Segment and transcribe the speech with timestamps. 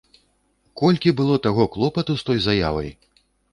[0.81, 2.93] Колькі было таго клопату з той заявай!